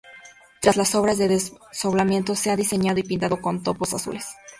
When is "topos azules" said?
3.61-4.25